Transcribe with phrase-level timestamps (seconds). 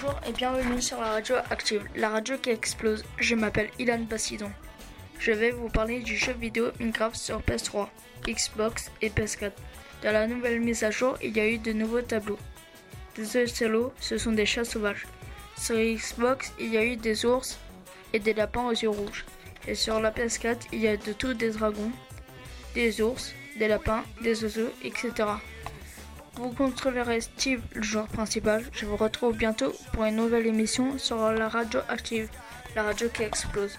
[0.00, 3.04] Bonjour et bienvenue sur la radio active, la radio qui explose.
[3.18, 4.50] Je m'appelle Ilan Bassidon.
[5.18, 7.88] Je vais vous parler du jeu vidéo Minecraft sur PS3,
[8.28, 9.50] Xbox et PS4.
[10.04, 12.38] Dans la nouvelle mise à jour, il y a eu de nouveaux tableaux.
[13.16, 15.06] Des ocelots, ce sont des chats sauvages.
[15.56, 17.58] Sur Xbox, il y a eu des ours
[18.12, 19.24] et des lapins aux yeux rouges.
[19.66, 21.92] Et sur la PS4, il y a de tout des dragons,
[22.74, 25.10] des ours, des lapins, des oiseaux, etc.
[26.38, 28.62] Vous contrôlerez Steve, le joueur principal.
[28.70, 32.28] Je vous retrouve bientôt pour une nouvelle émission sur la radio active,
[32.76, 33.76] la radio qui explose.